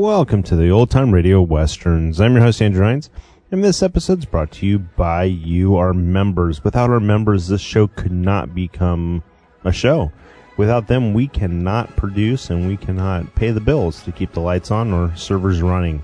[0.00, 2.22] welcome to the Old Time Radio Westerns.
[2.22, 3.10] I'm your host, Andrew Hines,
[3.50, 6.64] and this episode is brought to you by you, our members.
[6.64, 9.22] Without our members, this show could not become
[9.62, 10.10] a show.
[10.56, 14.70] Without them, we cannot produce and we cannot pay the bills to keep the lights
[14.70, 16.02] on or servers running.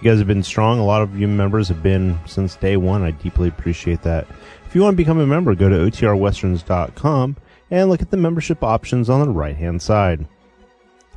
[0.00, 0.78] You guys have been strong.
[0.78, 3.02] A lot of you members have been since day one.
[3.02, 4.28] I deeply appreciate that.
[4.64, 7.36] If you want to become a member, go to otrwesterns.com
[7.72, 10.28] and look at the membership options on the right hand side.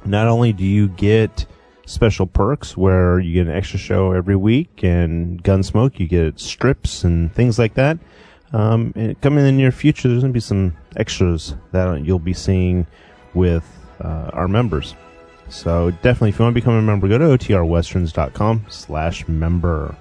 [0.04, 1.46] Not only do you get
[1.88, 7.04] special perks where you get an extra show every week and Gunsmoke, you get strips
[7.04, 7.98] and things like that.
[8.54, 12.20] Um, and coming in the near future, there's going to be some extras that you'll
[12.20, 12.86] be seeing
[13.34, 13.66] with
[14.02, 14.96] uh, our members.
[15.50, 19.96] So definitely, if you want to become a member, go to otrwesterns.com slash member.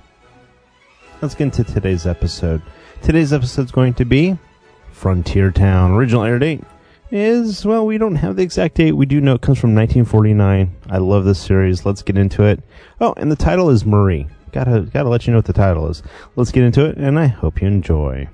[1.22, 2.62] Let's get into today's episode.
[3.02, 4.36] Today's episode is going to be
[4.90, 5.92] Frontier Town.
[5.92, 6.62] Original air date
[7.10, 8.92] is, well, we don't have the exact date.
[8.92, 10.74] We do know it comes from 1949.
[10.90, 11.86] I love this series.
[11.86, 12.62] Let's get into it.
[13.00, 14.26] Oh, and the title is Marie.
[14.52, 16.02] Gotta, gotta let you know what the title is.
[16.34, 18.28] Let's get into it, and I hope you enjoy.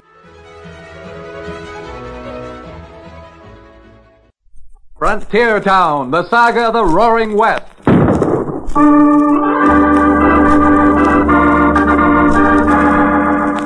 [4.97, 7.67] Frontier Town, the saga of the Roaring West.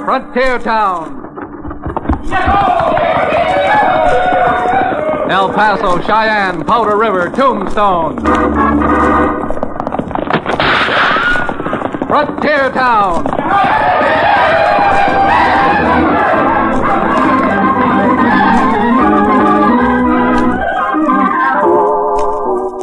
[0.04, 1.22] Frontier Town.
[5.36, 8.16] El Paso, Cheyenne, Powder River, Tombstone.
[12.06, 14.35] Frontier Town.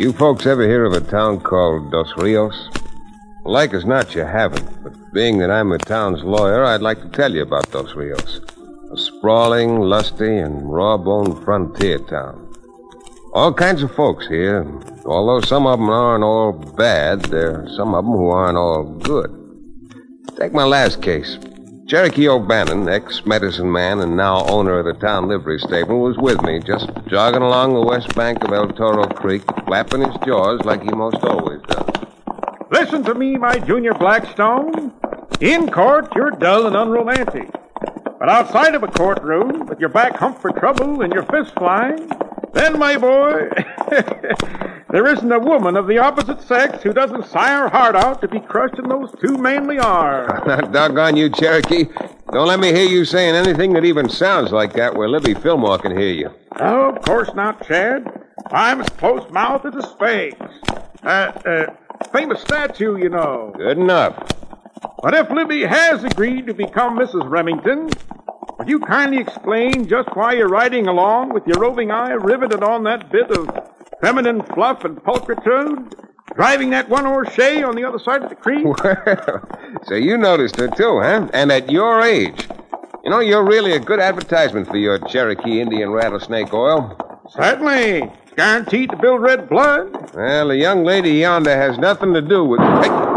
[0.00, 2.70] You folks ever hear of a town called Dos Rios?
[3.44, 4.82] Like as not, you haven't.
[4.82, 8.40] But being that I'm the town's lawyer, I'd like to tell you about Dos Rios.
[8.90, 12.50] A sprawling, lusty, and raw-boned frontier town.
[13.34, 14.66] All kinds of folks here.
[15.04, 18.84] Although some of them aren't all bad, there are some of them who aren't all
[18.84, 19.30] good.
[20.38, 21.36] Take my last case.
[21.90, 26.60] Cherokee O'Bannon, ex-medicine man and now owner of the town livery stable, was with me,
[26.60, 30.90] just jogging along the west bank of El Toro Creek, flapping his jaws like he
[30.90, 32.06] most always does.
[32.70, 34.92] Listen to me, my junior Blackstone.
[35.40, 37.50] In court, you're dull and unromantic.
[38.20, 42.08] But outside of a courtroom, with your back humped for trouble and your fists flying,
[42.52, 43.48] then, my boy,
[44.90, 48.28] there isn't a woman of the opposite sex who doesn't sigh her heart out to
[48.28, 50.42] be crushed in those two manly arms.
[50.72, 51.84] Doggone you, Cherokee.
[52.32, 55.78] Don't let me hear you saying anything that even sounds like that where Libby Fillmore
[55.78, 56.30] can hear you.
[56.58, 58.04] Oh, of course not, Chad.
[58.50, 60.36] I'm as close mouthed as a sphinx.
[61.02, 61.66] Uh, uh,
[62.12, 63.52] famous statue, you know.
[63.56, 64.16] Good enough.
[65.02, 67.28] But if Libby has agreed to become Mrs.
[67.28, 67.90] Remington,
[68.60, 72.84] would you kindly explain just why you're riding along with your roving eye riveted on
[72.84, 73.48] that bit of
[74.02, 75.94] feminine fluff and pulchritude,
[76.34, 78.66] driving that one-horse shay on the other side of the creek?
[78.84, 79.48] Well,
[79.84, 81.30] so you noticed her too, huh?
[81.32, 82.48] And at your age.
[83.02, 86.98] You know, you're really a good advertisement for your Cherokee Indian rattlesnake oil.
[87.30, 88.12] Certainly.
[88.36, 90.14] Guaranteed to build red blood.
[90.14, 92.60] Well, the young lady yonder has nothing to do with.
[92.60, 93.09] Hey,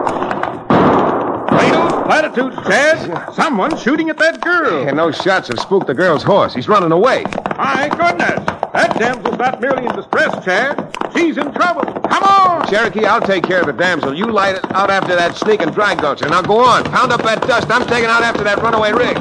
[2.03, 3.33] platitudes, Chad.
[3.33, 4.87] Someone's shooting at that girl.
[4.87, 6.53] and those shots have spooked the girl's horse.
[6.53, 7.23] He's running away.
[7.57, 8.39] My goodness.
[8.73, 10.95] That damsel's not merely in distress, Chad.
[11.15, 11.83] She's in trouble.
[12.09, 12.67] Come on.
[12.67, 14.13] Cherokee, I'll take care of the damsel.
[14.13, 16.27] You light it out after that sneaking drag gulcher.
[16.29, 16.83] Now go on.
[16.85, 17.69] Pound up that dust.
[17.69, 19.17] I'm taking out after that runaway rig.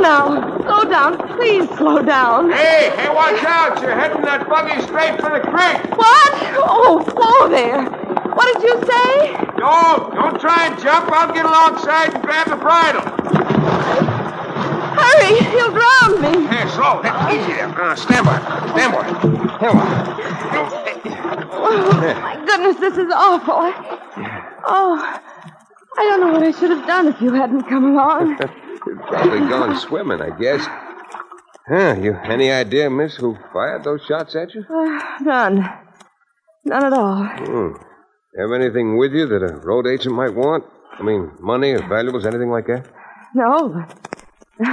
[0.00, 1.36] Oh, now, slow down.
[1.36, 2.50] Please slow down.
[2.50, 3.82] Hey, hey, watch out.
[3.82, 5.76] You're heading that buggy straight for the creek.
[5.98, 6.32] What?
[6.56, 7.84] Oh, whoa there.
[8.32, 9.36] What did you say?
[9.60, 10.14] Don't!
[10.14, 11.12] Don't try and jump.
[11.12, 13.02] I'll get alongside and grab the bridle.
[14.96, 16.48] Hurry, he'll drown me.
[16.48, 17.04] Here, slow.
[17.28, 17.68] Easy there.
[17.68, 18.40] Uh, stand by.
[18.72, 19.04] Stand by.
[19.60, 19.80] Here we
[21.62, 21.92] Oh,
[22.22, 23.52] my goodness, this is awful.
[23.54, 25.20] I- Oh,
[25.98, 28.38] I don't know what I should have done if you hadn't come along.
[29.10, 30.64] Probably gone swimming, I guess.
[31.68, 34.64] Huh, you any idea, miss, who fired those shots at you?
[34.68, 35.68] Uh, none.
[36.64, 37.24] None at all.
[37.24, 37.72] Hmm.
[38.40, 40.64] Have anything with you that a road agent might want?
[40.98, 42.86] I mean, money or valuables, anything like that?
[43.34, 43.84] No,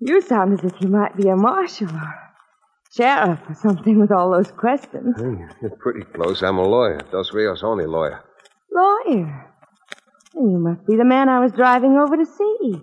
[0.00, 2.14] you sound as if you might be a marshal or
[2.92, 5.16] sheriff or something with all those questions.
[5.20, 6.42] Hmm, You're pretty close.
[6.42, 7.00] I'm a lawyer.
[7.10, 8.24] Dos Rios' only lawyer.
[8.72, 9.52] Lawyer.
[10.34, 12.82] Then you must be the man I was driving over to see.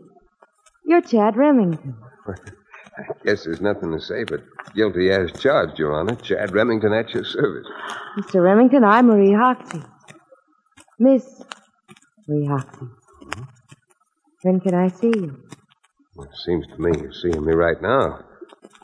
[0.86, 1.96] You're Chad Remington.
[2.28, 4.44] I guess there's nothing to say but
[4.76, 6.16] guilty as charged, Your Honor.
[6.16, 7.68] Chad Remington at your service.
[8.20, 8.44] Mr.
[8.44, 9.82] Remington, I'm Marie Hoxie.
[11.00, 11.42] Miss
[12.28, 12.88] Marie Hoxie.
[14.44, 15.42] When can I see you?
[16.16, 18.20] Well, it seems to me you're seeing me right now.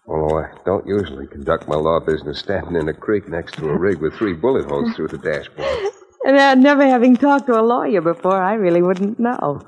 [0.08, 3.78] Although I don't usually conduct my law business standing in a creek next to a
[3.78, 5.94] rig with three bullet holes through the dashboard.
[6.26, 9.62] And uh, never having talked to a lawyer before, I really wouldn't know.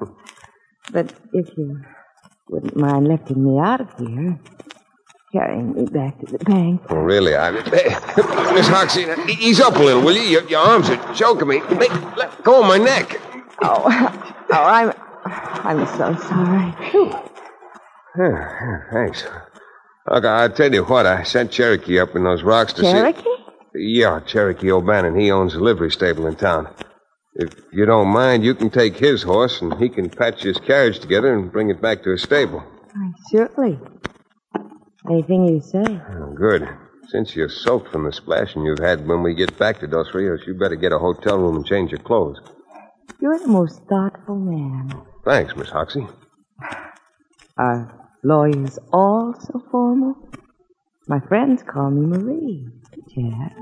[0.91, 1.81] But if you
[2.51, 4.37] wouldn't mind lifting me out of here,
[5.31, 6.81] carrying me back to the bank.
[6.89, 7.33] Oh, really?
[7.33, 7.51] I...
[8.53, 9.05] Miss Hoxie,
[9.39, 10.23] ease up a little, will you?
[10.23, 11.61] Your, your arms are choking me.
[11.61, 13.19] Let, let go of my neck.
[13.61, 13.83] Oh,
[14.51, 14.93] oh, I'm,
[15.25, 16.73] I'm so sorry.
[18.19, 19.23] Yeah, thanks.
[20.11, 21.05] Look, I'll tell you what.
[21.05, 23.17] I sent Cherokee up in those rocks to Cherokee?
[23.19, 23.23] see...
[23.23, 23.43] Cherokee?
[23.75, 25.17] Yeah, Cherokee O'Bannon.
[25.17, 26.67] He owns a livery stable in town.
[27.33, 30.99] If you don't mind, you can take his horse, and he can patch his carriage
[30.99, 32.59] together and bring it back to his stable.
[32.93, 33.79] Why, surely.
[35.09, 35.83] Anything you say.
[36.11, 36.67] Oh, good.
[37.07, 40.41] Since you're soaked from the splashing you've had when we get back to Dos Rios,
[40.45, 42.39] you better get a hotel room and change your clothes.
[43.19, 44.93] You're the most thoughtful man.
[45.25, 46.07] Thanks, Miss Hoxie.
[47.57, 50.15] Are lawyers all so formal?
[51.07, 52.67] My friends call me Marie.
[53.13, 53.55] Chad.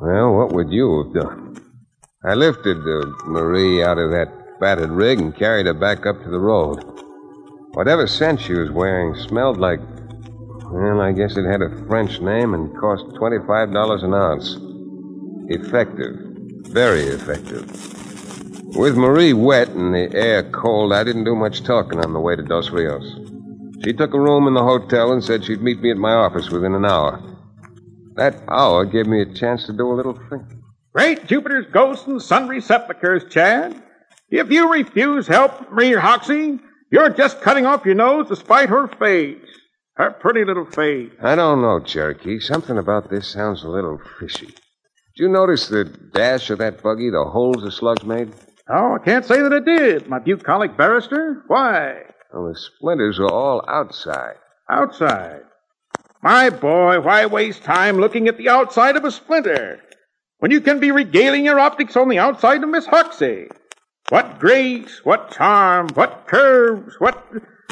[0.00, 1.56] Well, what would you have done?
[2.24, 4.28] I lifted uh, Marie out of that
[4.60, 6.82] battered rig and carried her back up to the road.
[7.72, 9.80] Whatever scent she was wearing smelled like.
[10.70, 14.56] Well, I guess it had a French name and cost $25 an ounce.
[15.48, 16.16] Effective.
[16.70, 17.64] Very effective.
[18.76, 22.36] With Marie wet and the air cold, I didn't do much talking on the way
[22.36, 23.27] to Dos Rios.
[23.84, 26.50] She took a room in the hotel and said she'd meet me at my office
[26.50, 27.22] within an hour.
[28.16, 30.62] That hour gave me a chance to do a little thinking.
[30.92, 33.80] Great Jupiter's ghosts and sundry sepulchres, Chad.
[34.30, 36.58] If you refuse help, Marie Hoxie,
[36.90, 39.46] you're just cutting off your nose to spite her face.
[39.94, 41.12] Her pretty little face.
[41.22, 42.40] I don't know, Cherokee.
[42.40, 44.46] Something about this sounds a little fishy.
[44.46, 44.54] Did
[45.16, 48.32] you notice the dash of that buggy, the holes the slugs made?
[48.68, 51.44] Oh, I can't say that I did, my bucolic barrister.
[51.46, 52.02] Why?
[52.32, 54.36] Well, the splinters are all outside.
[54.70, 55.42] Outside.
[56.22, 59.80] My boy, why waste time looking at the outside of a splinter
[60.38, 63.48] when you can be regaling your optics on the outside of Miss Hoxie?
[64.08, 67.24] What grace, what charm, what curves, what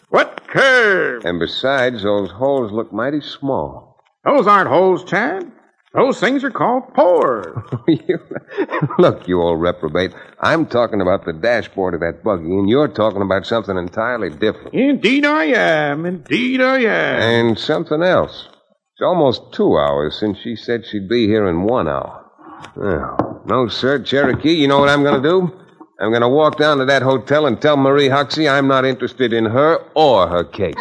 [0.08, 1.24] what curves.
[1.24, 3.96] And besides, those holes look mighty small.
[4.24, 5.50] Those aren't holes, Chad.
[5.96, 7.56] Those things are called pores.
[8.98, 10.12] Look, you old reprobate.
[10.40, 14.74] I'm talking about the dashboard of that buggy, and you're talking about something entirely different.
[14.74, 16.04] Indeed I am.
[16.04, 17.48] Indeed I am.
[17.48, 18.46] And something else.
[18.92, 22.30] It's almost two hours since she said she'd be here in one hour.
[22.76, 24.52] Well, no, sir, Cherokee.
[24.52, 25.50] You know what I'm going to do?
[25.98, 29.32] I'm going to walk down to that hotel and tell Marie Hoxie I'm not interested
[29.32, 30.74] in her or her case.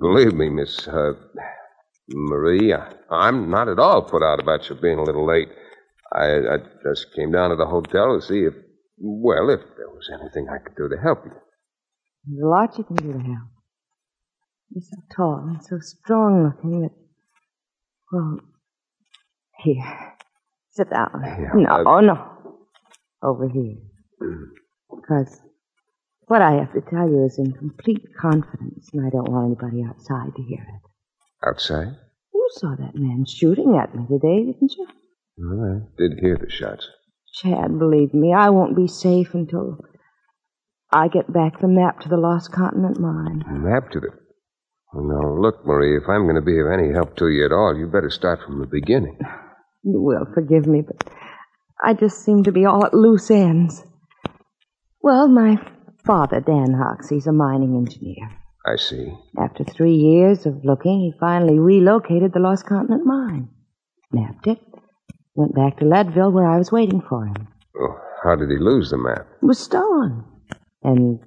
[0.00, 1.12] Believe me, Miss uh,
[2.08, 5.48] Marie, I, I'm not at all put out about you being a little late.
[6.12, 8.54] I, I just came down to the hotel to see if,
[8.98, 11.32] well, if there was anything I could do to help you.
[12.26, 13.48] There's a lot you can do to help.
[14.70, 16.92] You're so tall and so strong looking that.
[18.12, 18.40] Well,
[19.58, 20.14] here.
[20.70, 21.22] Sit down.
[21.24, 22.28] Yeah, no, I- no.
[23.22, 23.76] Over here.
[24.90, 25.40] Because
[26.30, 29.82] what I have to tell you is in complete confidence, and I don't want anybody
[29.82, 31.48] outside to hear it.
[31.48, 31.96] Outside?
[32.32, 34.86] You saw that man shooting at me today, didn't you?
[35.38, 36.86] Well, I did hear the shots.
[37.34, 39.80] Chad, believe me, I won't be safe until
[40.92, 43.42] I get back the map to the Lost Continent mine.
[43.48, 44.10] Map to the.
[44.92, 47.52] Well, now, look, Marie, if I'm going to be of any help to you at
[47.52, 49.18] all, you better start from the beginning.
[49.82, 51.10] You will forgive me, but
[51.84, 53.82] I just seem to be all at loose ends.
[55.02, 55.58] Well, my
[56.04, 58.30] father, Dan Hoxie's a mining engineer.
[58.66, 59.12] I see.
[59.38, 63.48] After three years of looking, he finally relocated the Lost Continent mine.
[64.12, 64.60] Mapped it.
[65.34, 67.48] Went back to Leadville where I was waiting for him.
[67.80, 69.26] Oh, how did he lose the map?
[69.42, 70.24] It was stolen.
[70.82, 71.20] And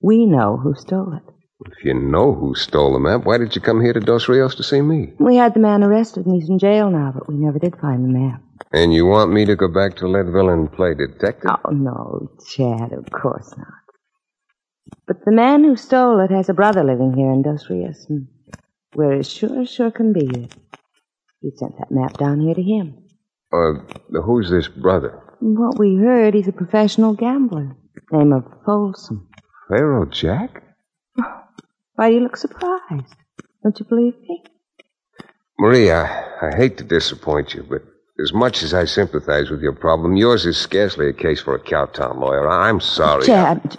[0.00, 1.22] we know who stole it.
[1.66, 4.54] If you know who stole the map, why did you come here to Dos Rios
[4.54, 5.12] to see me?
[5.18, 8.04] We had the man arrested and he's in jail now, but we never did find
[8.04, 8.42] the map.
[8.72, 11.50] And you want me to go back to Leadville and play detective?
[11.64, 13.66] Oh, no, Chad, of course not.
[15.06, 18.28] But the man who stole it has a brother living here in Dos Rios, and
[18.94, 20.54] we're as sure as sure can be that
[21.40, 22.94] he sent that map down here to him.
[23.52, 25.20] Uh, who's this brother?
[25.38, 27.76] From what we heard, he's a professional gambler,
[28.12, 29.28] name of Folsom.
[29.68, 30.62] Faro Jack?
[31.94, 33.14] Why do you look surprised?
[33.62, 34.44] Don't you believe me?
[35.58, 36.04] Marie, I,
[36.40, 37.82] I hate to disappoint you, but
[38.22, 41.60] as much as I sympathize with your problem, yours is scarcely a case for a
[41.62, 42.48] cowtown lawyer.
[42.48, 43.26] I- I'm sorry.
[43.26, 43.76] Chad,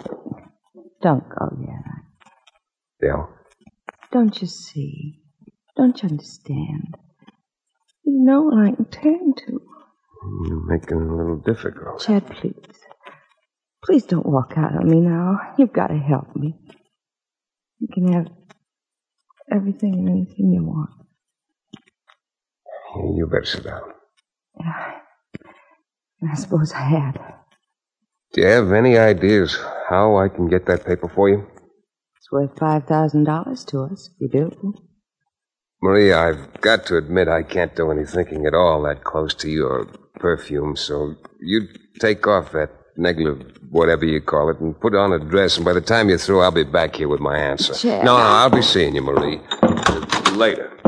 [1.02, 1.82] don't go yet.
[3.02, 3.26] Yeah?
[4.12, 5.20] Don't you see?
[5.76, 6.94] Don't you understand?
[8.04, 9.60] There's no one I can turn to.
[10.46, 12.00] You're making it a little difficult.
[12.00, 12.54] Chad, please.
[13.84, 15.38] Please don't walk out on me now.
[15.58, 16.54] You've got to help me.
[17.80, 18.28] You can have
[19.50, 20.90] everything and anything you want.
[23.16, 23.82] You better sit down.
[26.30, 27.18] I suppose I had.
[28.32, 29.58] Do you have any ideas
[29.92, 31.46] how I can get that paper for you?
[32.16, 34.74] It's worth $5,000 to us, if you do.
[35.82, 39.50] Marie, I've got to admit I can't do any thinking at all that close to
[39.50, 41.68] your perfume, so you
[42.00, 45.74] take off that negative, whatever you call it, and put on a dress, and by
[45.74, 47.74] the time you're through, I'll be back here with my answer.
[47.74, 48.04] Chad.
[48.04, 49.40] No, no, I'll be seeing you, Marie.
[50.32, 50.81] Later.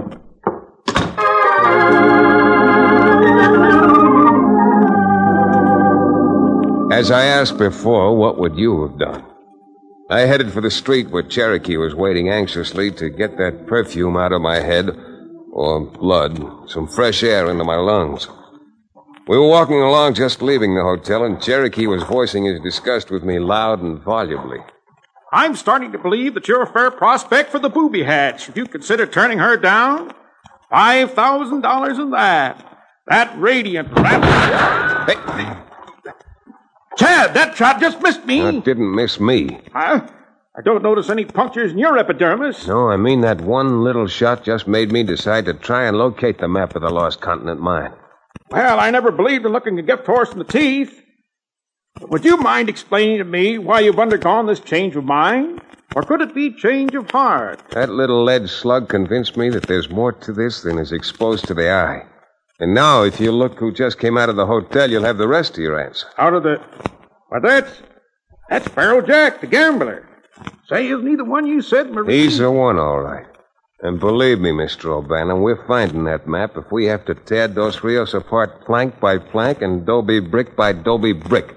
[6.92, 9.24] As I asked before, what would you have done?
[10.10, 14.32] I headed for the street where Cherokee was waiting anxiously to get that perfume out
[14.32, 14.90] of my head,
[15.50, 18.28] or blood, some fresh air into my lungs.
[19.26, 23.24] We were walking along just leaving the hotel, and Cherokee was voicing his disgust with
[23.24, 24.62] me loud and volubly.
[25.32, 28.48] I'm starting to believe that you're a fair prospect for the booby hatch.
[28.48, 30.12] If you consider turning her down,
[30.70, 32.78] five thousand dollars in that.
[33.06, 35.08] That radiant rat.
[35.08, 35.73] Hey,
[36.96, 38.40] Chad, that shot just missed me.
[38.40, 39.60] that didn't miss me.
[39.72, 40.06] Huh?
[40.56, 42.66] I don't notice any punctures in your epidermis.
[42.68, 46.38] No, I mean that one little shot just made me decide to try and locate
[46.38, 47.92] the map of the Lost Continent mine.
[48.50, 51.02] Well, I never believed in looking a gift horse in the teeth.
[51.96, 55.60] But would you mind explaining to me why you've undergone this change of mind?
[55.96, 57.60] Or could it be change of heart?
[57.70, 61.54] That little lead slug convinced me that there's more to this than is exposed to
[61.54, 62.04] the eye.
[62.64, 65.28] And now, if you look who just came out of the hotel, you'll have the
[65.28, 66.06] rest of your answer.
[66.16, 66.62] Out of the.
[67.28, 67.82] Why, that's.
[68.48, 70.08] That's Faro Jack, the gambler.
[70.66, 72.22] Say, isn't he the one you said, Marie?
[72.22, 73.26] He's the one, all right.
[73.80, 74.86] And believe me, Mr.
[74.86, 79.18] O'Bannon, we're finding that map if we have to tear Dos Rios apart plank by
[79.18, 81.54] plank and Dobie brick by Dobie brick.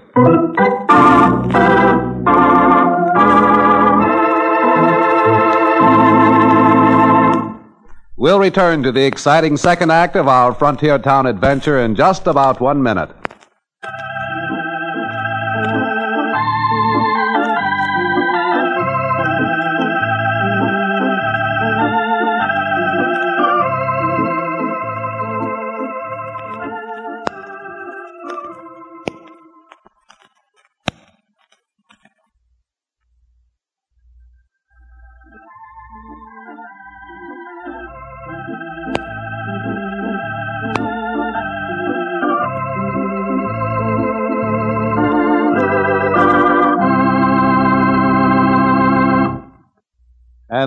[8.20, 12.60] We'll return to the exciting second act of our Frontier Town adventure in just about
[12.60, 13.10] one minute.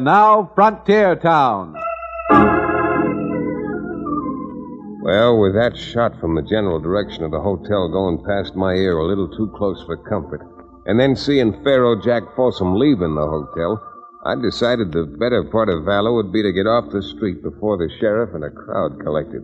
[0.02, 1.76] And now, Frontier Town.
[5.04, 8.98] Well, with that shot from the general direction of the hotel going past my ear
[8.98, 10.42] a little too close for comfort,
[10.88, 13.80] and then seeing Faro Jack Folsom leaving the hotel,
[14.26, 17.78] I decided the better part of valor would be to get off the street before
[17.78, 19.44] the sheriff and a crowd collected.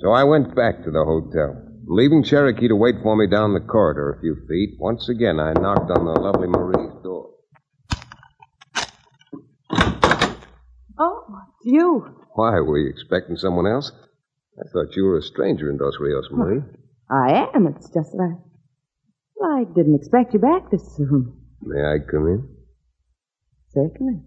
[0.00, 1.56] So I went back to the hotel,
[1.86, 4.76] leaving Cherokee to wait for me down the corridor a few feet.
[4.78, 7.30] Once again, I knocked on the lovely Marie's door.
[11.02, 12.06] Oh, it's you.
[12.34, 13.92] Why, were you expecting someone else?
[14.58, 16.62] I thought you were a stranger in Dos Rios, Marie.
[17.10, 17.66] I am.
[17.66, 18.42] It's just that I.
[19.36, 21.34] Well, I didn't expect you back this soon.
[21.62, 22.48] May I come in?
[23.70, 24.20] Certainly.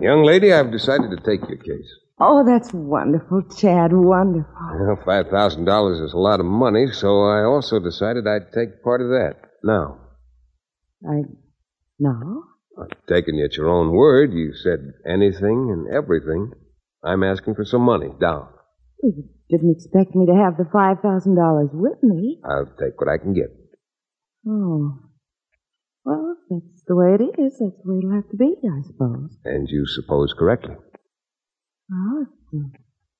[0.00, 1.88] Young lady, I've decided to take your case.
[2.20, 3.92] Oh, that's wonderful, Chad.
[3.92, 4.52] Wonderful.
[4.78, 9.08] Well, $5,000 is a lot of money, so I also decided I'd take part of
[9.08, 9.36] that.
[9.62, 9.98] now?
[11.08, 11.22] I.
[11.98, 12.44] No.
[12.80, 14.32] I've taken you at your own word.
[14.32, 16.52] You said anything and everything.
[17.04, 18.48] I'm asking for some money down.
[19.02, 22.40] Well, you didn't expect me to have the $5,000 with me.
[22.44, 23.50] I'll take what I can get.
[24.48, 24.98] Oh.
[26.04, 27.58] Well, that's the way it is.
[27.58, 29.36] That's the way it'll have to be, I suppose.
[29.44, 30.76] And you suppose correctly.
[31.88, 32.26] Well,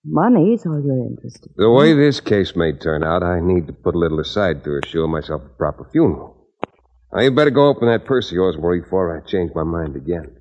[0.04, 1.54] money's all you're interested in.
[1.56, 4.80] The way this case may turn out, I need to put a little aside to
[4.82, 6.43] assure myself a proper funeral.
[7.14, 9.94] Now, you better go open that purse of yours, Marie, before I change my mind
[9.94, 10.35] again.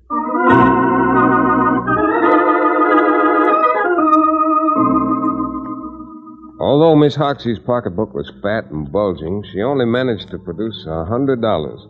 [6.60, 11.40] Although Miss Hoxie's pocketbook was fat and bulging, she only managed to produce a hundred
[11.40, 11.80] dollars.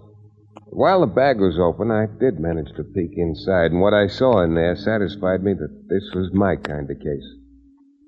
[0.67, 4.43] While the bag was open, I did manage to peek inside, and what I saw
[4.43, 7.44] in there satisfied me that this was my kind of case.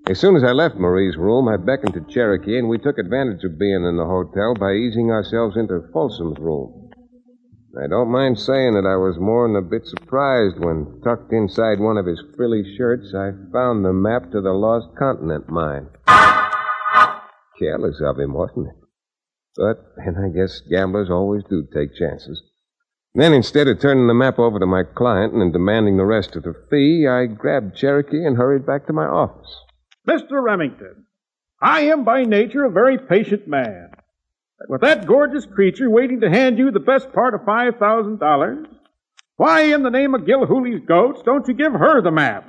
[0.09, 3.43] As soon as I left Marie's room, I beckoned to Cherokee, and we took advantage
[3.43, 6.91] of being in the hotel by easing ourselves into Folsom's room.
[7.77, 11.81] I don't mind saying that I was more than a bit surprised when, tucked inside
[11.81, 15.89] one of his frilly shirts, I found the map to the Lost Continent mine.
[17.59, 18.77] Careless of him, wasn't it?
[19.57, 22.41] But then I guess gamblers always do take chances.
[23.13, 26.45] Then, instead of turning the map over to my client and demanding the rest of
[26.45, 29.66] the fee, I grabbed Cherokee and hurried back to my office.
[30.09, 30.43] Mr.
[30.43, 31.07] Remington,
[31.61, 33.91] I am by nature a very patient man.
[34.59, 38.67] But with that gorgeous creature waiting to hand you the best part of $5,000,
[39.37, 42.47] why in the name of Gilhooly's goats don't you give her the map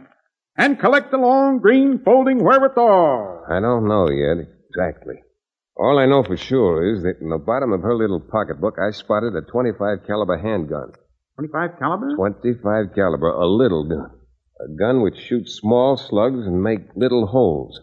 [0.57, 3.45] and collect the long green folding wherewithal?
[3.49, 5.15] I don't know yet exactly.
[5.75, 8.91] All I know for sure is that in the bottom of her little pocketbook, I
[8.91, 10.93] spotted a 25 caliber handgun.
[11.35, 12.15] 25 caliber?
[12.15, 14.16] 25 caliber, a little gun.
[14.59, 17.79] A gun which shoots small slugs and make little holes.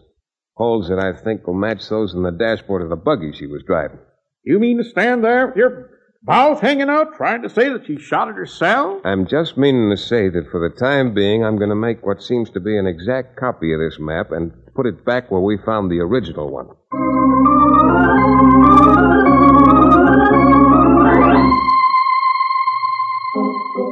[0.55, 3.63] Holes that I think will match those in the dashboard of the buggy she was
[3.65, 3.99] driving.
[4.43, 5.89] You mean to stand there with your
[6.27, 9.01] mouth hanging out trying to say that she shot at herself?
[9.05, 12.21] I'm just meaning to say that for the time being, I'm going to make what
[12.21, 15.57] seems to be an exact copy of this map and put it back where we
[15.65, 16.67] found the original one.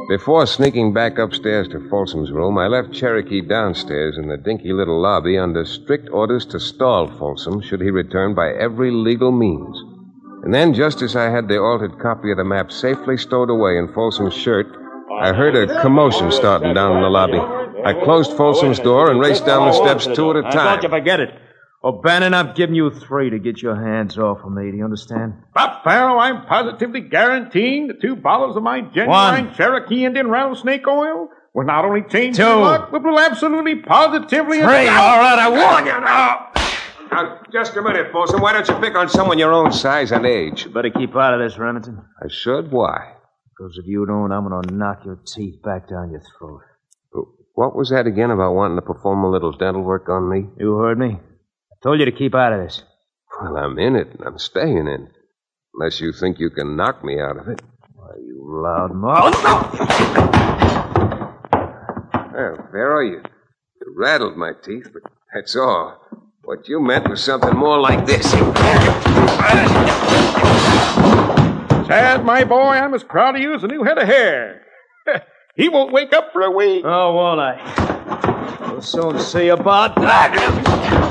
[0.08, 5.00] Before sneaking back upstairs to Folsom's room, I left Cherokee downstairs in the dinky little
[5.00, 9.82] lobby under strict orders to stall Folsom should he return by every legal means.
[10.44, 13.78] And then, just as I had the altered copy of the map safely stowed away
[13.78, 14.66] in Folsom's shirt,
[15.20, 17.38] I heard a commotion starting down in the lobby.
[17.84, 20.88] I closed Folsom's door and raced down the steps two at a I thought you
[20.88, 21.00] time.
[21.00, 21.30] forget it.
[21.84, 24.70] Oh, O'Bannon, I've given you three to get your hands off of me.
[24.70, 25.34] Do you understand?
[25.54, 29.54] Bob Farrow, I'm positively guaranteeing the two bottles of my genuine One.
[29.54, 32.42] Cherokee Indian rattlesnake oil will not only change Two.
[32.42, 34.58] your luck, but will absolutely positively...
[34.58, 34.66] Three.
[34.66, 36.50] All right, I warn you now.
[37.12, 38.40] Now, just a minute, Folsom.
[38.40, 40.72] Why don't you pick on someone your own size and age?
[40.72, 42.02] Better keep out of this, Remington.
[42.22, 42.72] I should.
[42.72, 43.12] Why?
[43.50, 46.62] Because if you don't, I'm going to knock your teeth back down your throat.
[47.54, 50.48] What was that again about wanting to perform a little dental work on me?
[50.58, 51.20] You heard me?
[51.84, 52.82] I told you to keep out of this.
[53.42, 55.12] Well, I'm in it, and I'm staying in it.
[55.74, 57.60] Unless you think you can knock me out of it.
[57.94, 59.34] Why, you loud mouth.
[59.36, 59.70] Oh,
[62.32, 65.02] well, Faro, you, you rattled my teeth, but
[65.34, 66.00] that's all.
[66.42, 68.32] What you meant was something more like this.
[71.86, 74.62] Chad, my boy, I'm as proud of you as a new head of hair.
[75.54, 76.82] he won't wake up for a week.
[76.82, 78.70] Oh, won't I?
[78.70, 81.03] We'll soon see about that.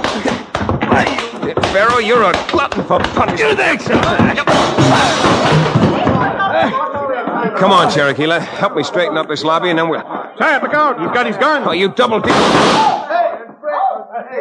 [1.73, 3.39] Faro, you're a glutton for punishment.
[3.39, 3.93] You think so?
[7.57, 8.27] Come on, Cherokee.
[8.27, 10.03] Let, help me straighten up this lobby, and then we'll.
[10.37, 10.99] Chad, look out.
[10.99, 11.63] He's got his gun.
[11.65, 12.31] Oh, you double dip.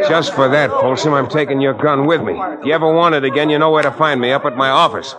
[0.06, 2.34] Just for that, Folsom, I'm taking your gun with me.
[2.34, 4.68] If you ever want it again, you know where to find me up at my
[4.68, 5.14] office.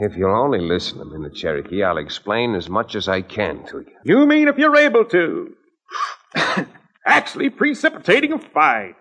[0.00, 3.78] If you'll only listen a minute, Cherokee, I'll explain as much as I can to
[3.78, 3.92] you.
[4.02, 5.54] You mean if you're able to?
[7.04, 8.94] Actually precipitating a fight.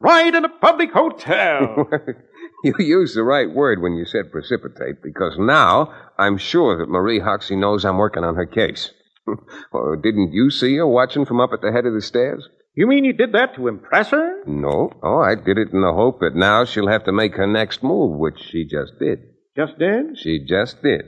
[0.00, 1.88] Right in a public hotel.
[2.64, 7.20] you used the right word when you said precipitate, because now I'm sure that Marie
[7.20, 8.90] Hoxie knows I'm working on her case.
[9.72, 12.46] oh, didn't you see her watching from up at the head of the stairs?
[12.74, 14.44] you mean you did that to impress her?
[14.46, 14.90] No.
[15.02, 17.82] Oh, I did it in the hope that now she'll have to make her next
[17.82, 19.20] move, which she just did.
[19.56, 20.18] Just did?
[20.18, 21.04] She just did.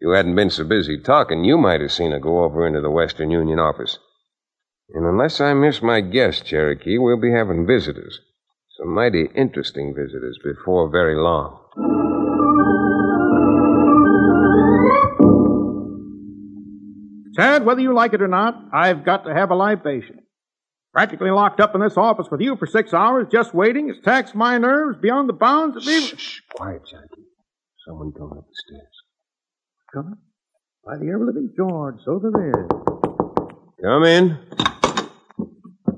[0.00, 2.90] You hadn't been so busy talking, you might have seen her go over into the
[2.90, 3.98] Western Union office.
[4.90, 8.20] And unless I miss my guess, Cherokee, we'll be having visitors.
[8.78, 11.60] Some mighty interesting visitors before very long.
[17.36, 20.20] Chad, whether you like it or not, I've got to have a libation.
[20.92, 24.34] Practically locked up in this office with you for six hours, just waiting, has taxed
[24.34, 26.16] my nerves beyond the bounds of even.
[26.16, 27.26] Shh, quiet, Jackie.
[27.86, 29.02] Someone coming up the stairs.
[29.92, 30.18] Coming?
[30.84, 32.85] By the ever living George, so there is.
[33.82, 34.38] Come in.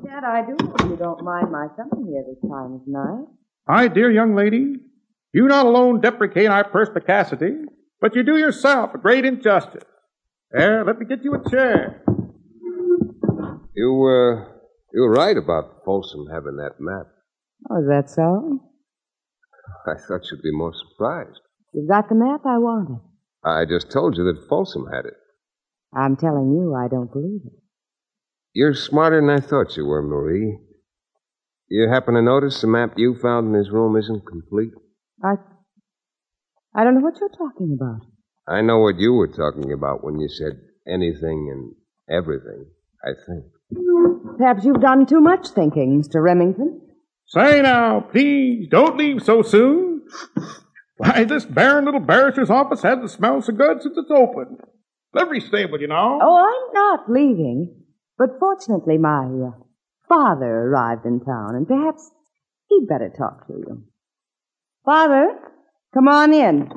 [0.04, 3.26] Dad, I do hope you don't mind my coming here this time of night.
[3.68, 4.74] My dear young lady,
[5.32, 7.52] you not alone deprecate our perspicacity,
[8.00, 9.84] but you do yourself a great injustice.
[10.50, 12.02] There, let me get you a chair.
[13.74, 14.44] You, uh,
[14.92, 17.06] you were right about Folsom having that map.
[17.70, 18.58] Oh, is that so?
[19.86, 21.40] I thought you'd be more surprised.
[21.72, 23.00] You've got the map I wanted.
[23.44, 25.14] I just told you that Folsom had it.
[25.94, 27.52] I'm telling you, I don't believe it.
[28.52, 30.58] You're smarter than I thought you were, Marie.
[31.68, 34.72] You happen to notice the map you found in his room isn't complete?
[35.22, 35.34] I.
[36.74, 38.06] I don't know what you're talking about.
[38.46, 41.74] I know what you were talking about when you said anything and
[42.08, 42.66] everything,
[43.04, 43.44] I think.
[44.38, 46.22] Perhaps you've done too much thinking, Mr.
[46.22, 46.80] Remington.
[47.26, 50.02] Say now, please, don't leave so soon.
[50.96, 54.58] Why, this barren little barrister's office hasn't smelled so good since it's opened.
[55.12, 56.18] Livery stable, you know.
[56.22, 57.74] Oh, I'm not leaving.
[58.18, 59.50] But fortunately, my uh,
[60.08, 62.10] father arrived in town, and perhaps
[62.68, 63.84] he'd better talk to you.
[64.84, 65.38] Father,
[65.94, 66.68] come on in.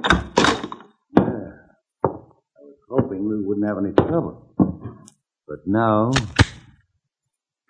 [1.17, 1.51] Yeah.
[2.03, 4.53] I was hoping we wouldn't have any trouble.
[5.47, 6.11] But now,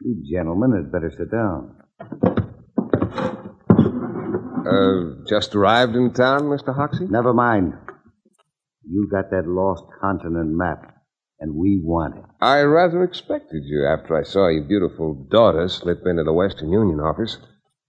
[0.02, 1.78] you gentlemen had better sit down.
[4.68, 6.76] Uh, just arrived in town, Mr.
[6.76, 7.08] Hoxie?
[7.08, 7.74] Never mind.
[8.88, 11.01] You got that lost continent map,
[11.42, 12.24] and we want it.
[12.40, 17.02] I rather expected you after I saw your beautiful daughter slip into the Western Union
[17.02, 17.38] office.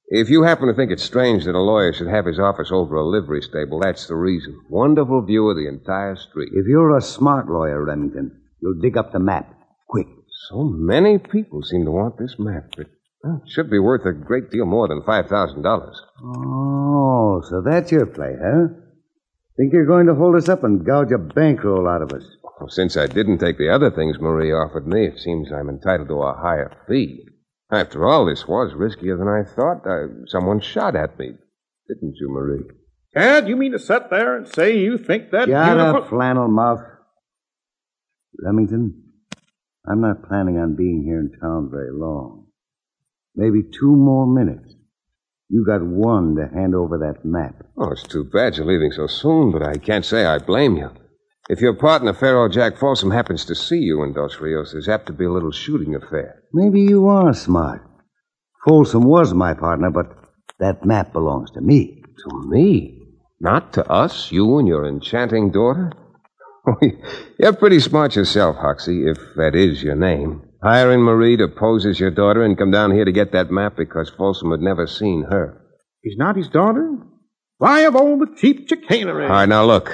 [0.09, 2.97] If you happen to think it's strange that a lawyer should have his office over
[2.97, 4.61] a livery stable, that's the reason.
[4.69, 6.51] Wonderful view of the entire street.
[6.53, 9.55] If you're a smart lawyer, Remington, you'll dig up the map.
[9.88, 10.09] Quick.
[10.49, 12.73] So many people seem to want this map.
[12.77, 12.88] It
[13.25, 15.95] it should be worth a great deal more than $5,000.
[16.25, 18.67] Oh, so that's your play, huh?
[19.57, 22.25] Think you're going to hold us up and gouge a bankroll out of us?
[22.61, 26.09] Well, since I didn't take the other things Marie offered me, it seems I'm entitled
[26.09, 27.27] to a higher fee.
[27.71, 29.87] After all, this was riskier than I thought.
[29.87, 31.33] Uh, someone shot at me,
[31.88, 32.65] didn't you, Marie?
[33.15, 36.03] Dad, you mean to sit there and say you think that Shut beautiful...
[36.03, 36.83] up, flannel mouth.
[38.38, 39.03] Remington,
[39.87, 42.47] I'm not planning on being here in town very long.
[43.35, 44.75] Maybe two more minutes.
[45.49, 47.67] You got one to hand over that map.
[47.77, 50.91] Oh, it's too bad you're leaving so soon, but I can't say I blame you.
[51.48, 55.07] If your partner, Faro Jack Folsom, happens to see you in Dos Rios, there's apt
[55.07, 56.42] to be a little shooting affair.
[56.52, 57.83] Maybe you are smart.
[58.66, 60.07] Folsom was my partner, but
[60.61, 62.02] that map belongs to me.
[62.28, 63.00] To me?
[63.40, 65.92] Not to us, you and your enchanting daughter?
[66.64, 66.76] Oh,
[67.40, 70.42] you're pretty smart yourself, Hoxie, if that is your name.
[70.62, 73.74] Hiring Marie to pose as your daughter and come down here to get that map
[73.76, 75.61] because Folsom had never seen her.
[76.02, 76.98] He's not his daughter?
[77.59, 79.24] Why of all the cheap chicanery?
[79.24, 79.92] All right, now look.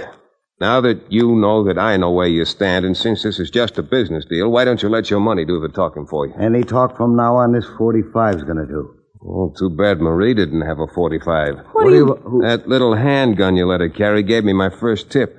[0.61, 3.79] Now that you know that I know where you stand, and since this is just
[3.79, 6.35] a business deal, why don't you let your money do the talking for you?
[6.41, 8.95] Any talk from now on, this 45's gonna do.
[9.25, 11.55] Oh, too bad Marie didn't have a 45.
[11.73, 12.07] What, do you...
[12.07, 15.35] who- That little handgun you let her carry gave me my first tip.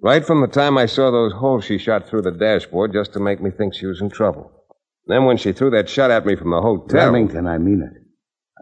[0.00, 3.20] Right from the time I saw those holes she shot through the dashboard just to
[3.20, 4.50] make me think she was in trouble.
[5.06, 7.06] Then when she threw that shot at me from the hotel.
[7.06, 8.02] Remington, I mean it.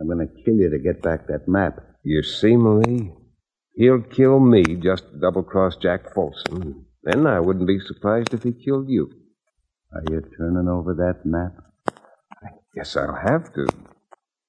[0.01, 1.79] I'm gonna kill you to get back that map.
[2.05, 3.13] You see, Marie?
[3.77, 6.87] He'll kill me just to double cross Jack Folsom.
[7.03, 9.11] Then I wouldn't be surprised if he killed you.
[9.93, 11.53] Are you turning over that map?
[12.43, 13.67] I guess I'll have to.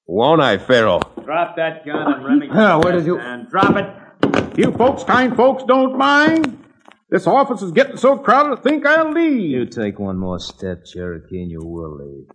[0.06, 1.00] Won't I, Faro?
[1.24, 2.56] Drop that gun and Remington.
[2.58, 4.58] Ah, where did you- And drop it.
[4.58, 6.62] You folks, kind folks, don't mind.
[7.10, 9.50] This office is getting so crowded I think I'll leave.
[9.50, 12.26] You take one more step, Cherokee, and you will leave.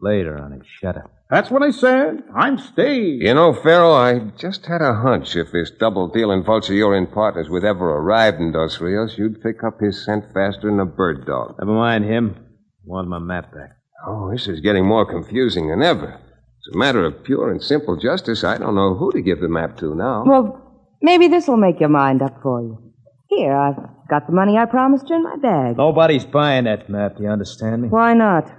[0.00, 0.60] Later, honey.
[0.80, 1.12] Shut up.
[1.30, 2.24] That's what I said.
[2.34, 3.20] I'm staying.
[3.20, 7.06] You know, Faro, I just had a hunch if this double dealing vulture you're in
[7.06, 10.86] partners with ever arrived in Dos Rios, you'd pick up his scent faster than a
[10.86, 11.54] bird dog.
[11.60, 12.36] Never mind him.
[12.84, 13.76] Want my map back.
[14.04, 16.20] Oh, this is getting more confusing than ever.
[16.58, 18.42] It's a matter of pure and simple justice.
[18.42, 20.24] I don't know who to give the map to now.
[20.26, 22.92] Well, maybe this will make your mind up for you.
[23.28, 23.76] Here, I've
[24.08, 25.76] got the money I promised you in my bag.
[25.76, 27.88] Nobody's buying that map, do you understand me?
[27.88, 28.50] Why not?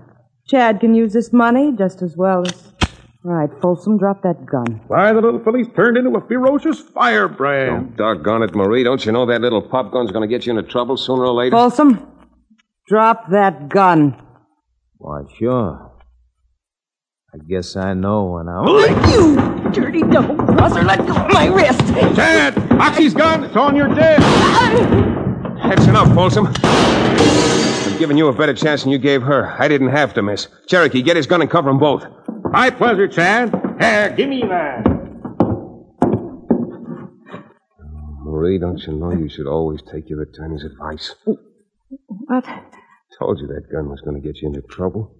[0.47, 2.67] Chad can use this money just as well as.
[3.23, 4.81] All right, Folsom, drop that gun.
[4.87, 7.95] Why, the little filly's turned into a ferocious firebrand.
[7.95, 8.83] Doggone it, Marie.
[8.83, 11.33] Don't you know that little pop gun's going to get you into trouble sooner or
[11.33, 11.55] later?
[11.55, 12.07] Folsom,
[12.87, 14.19] drop that gun.
[14.97, 15.91] Why, sure.
[17.33, 18.65] I guess I know when I'm.
[19.11, 21.79] You dirty double crosser, let go of my wrist.
[22.15, 23.43] Chad, Hoxie's gun.
[23.43, 24.21] It's on your desk.
[24.23, 25.69] Uh-uh.
[25.69, 26.47] That's enough, Folsom.
[28.01, 29.55] The giving you a better chance than you gave her.
[29.59, 30.47] I didn't have to miss.
[30.65, 32.03] Cherokee, get his gun and cover them both.
[32.45, 33.53] My pleasure, Chad.
[33.79, 34.83] Here, give me that.
[38.25, 41.13] Marie, don't you know you should always take your attorney's advice?
[42.07, 42.43] What?
[43.19, 45.15] Told you that gun was going to get you into trouble.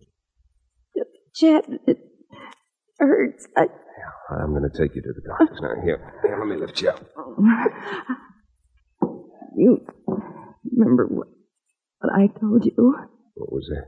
[1.36, 2.00] Chet, it
[2.98, 3.48] hurts.
[3.56, 3.68] I,
[4.32, 5.76] I'm going to take you to the doctor's now.
[5.84, 7.06] Here, here, let me lift you up.
[9.56, 9.86] you
[10.76, 11.28] remember what,
[12.02, 12.96] what I told you?
[13.36, 13.88] What was that?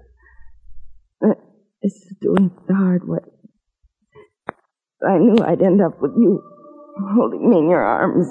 [1.21, 1.37] That
[1.81, 3.19] this is doing the hard way.
[5.05, 6.41] I knew I'd end up with you
[7.15, 8.27] holding me in your arms.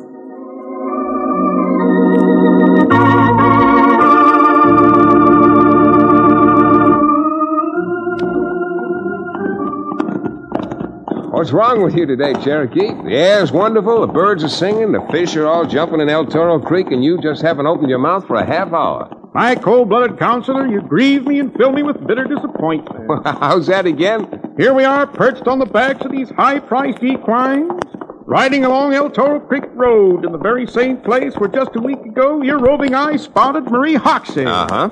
[11.33, 12.87] What's wrong with you today, Cherokee?
[12.87, 16.61] The air's wonderful, the birds are singing, the fish are all jumping in El Toro
[16.61, 19.22] Creek, and you just haven't opened your mouth for a half hour.
[19.35, 23.09] My cold-blooded counselor, you grieve me and fill me with bitter disappointment.
[23.27, 24.55] How's that again?
[24.59, 27.81] Here we are, perched on the backs of these high-priced equines,
[28.27, 32.01] riding along El Toro Creek Road in the very same place where just a week
[32.05, 34.45] ago your roving eye spotted Marie Hoxie.
[34.45, 34.91] Uh-huh.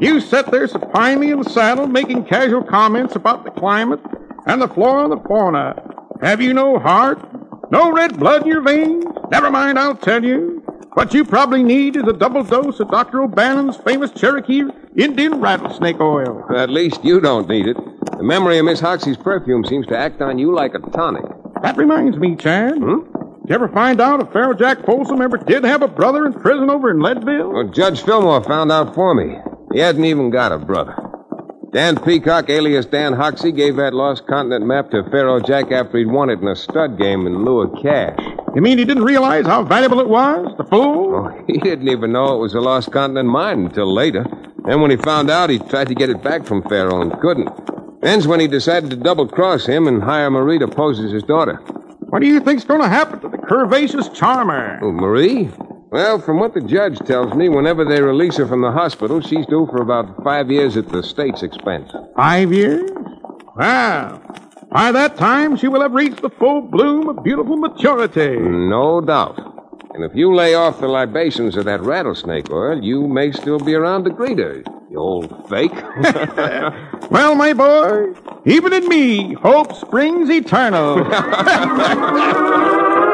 [0.00, 4.00] You sat there supinely in the saddle, making casual comments about the climate
[4.46, 5.80] and the flora and the fauna.
[6.20, 7.20] Have you no heart?
[7.70, 9.04] No red blood in your veins?
[9.30, 10.62] Never mind, I'll tell you.
[10.94, 13.22] What you probably need is a double dose of Dr.
[13.22, 14.62] O'Bannon's famous Cherokee
[14.96, 16.44] Indian rattlesnake oil.
[16.56, 17.76] At least you don't need it.
[18.16, 21.24] The memory of Miss Hoxie's perfume seems to act on you like a tonic.
[21.62, 22.78] That reminds me, Chad.
[22.78, 23.00] Hmm?
[23.42, 26.32] Did you ever find out if Faro Jack Folsom ever did have a brother in
[26.32, 27.52] prison over in Leadville?
[27.52, 29.36] Well, Judge Fillmore found out for me.
[29.72, 30.96] He hasn't even got a brother.
[31.70, 36.06] Dan Peacock, alias Dan Hoxie, gave that lost continent map to Faro Jack after he'd
[36.06, 38.18] won it in a stud game in lieu of cash.
[38.54, 40.56] You mean he didn't realize how valuable it was?
[40.56, 41.14] The fool?
[41.14, 44.24] Oh, he didn't even know it was a lost continent mine until later.
[44.64, 47.50] Then when he found out, he tried to get it back from Faro and couldn't.
[48.00, 51.22] Then's when he decided to double cross him and hire Marie to pose as his
[51.22, 51.56] daughter.
[52.08, 54.78] What do you think's going to happen to the curvaceous charmer?
[54.80, 55.50] Oh, Marie?
[55.90, 59.46] Well, from what the judge tells me, whenever they release her from the hospital, she's
[59.46, 61.90] due for about five years at the state's expense.
[62.14, 62.90] Five years?
[63.56, 64.20] Well,
[64.70, 68.36] by that time she will have reached the full bloom of beautiful maturity.
[68.38, 69.38] No doubt.
[69.94, 73.74] And if you lay off the libations of that rattlesnake oil, you may still be
[73.74, 75.72] around to greet her, you old fake.
[77.10, 78.12] Well, my boy,
[78.44, 80.96] even in me, hope springs eternal.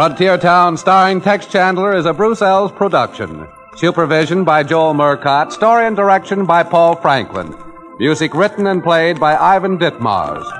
[0.00, 3.46] Frontier Town, starring Tex Chandler, is a Bruce Eells production.
[3.76, 5.52] Supervision by Joel Murcott.
[5.52, 7.54] Story and direction by Paul Franklin.
[7.98, 10.50] Music written and played by Ivan Ditmars.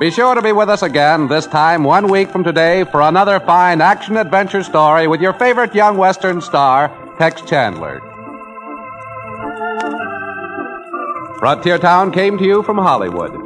[0.00, 3.38] Be sure to be with us again, this time one week from today, for another
[3.38, 8.00] fine action adventure story with your favorite young Western star, Tex Chandler.
[11.38, 13.45] Frontier Town came to you from Hollywood.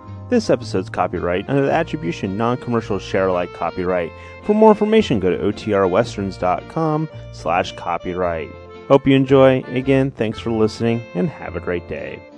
[0.31, 4.13] This episode's copyright under the attribution non-commercial share alike copyright.
[4.45, 8.49] For more information, go to otrwesterns.com slash copyright.
[8.87, 9.61] Hope you enjoy.
[9.63, 12.30] Again, thanks for listening and have a great day.